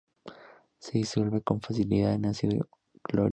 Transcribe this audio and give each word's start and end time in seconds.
Se 0.79 0.93
disuelve 0.97 1.43
con 1.43 1.61
facilidad 1.61 2.15
en 2.15 2.25
ácido 2.25 2.67
clorhídrico. 3.03 3.29